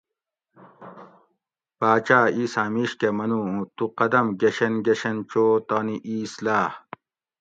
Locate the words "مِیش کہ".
2.73-3.09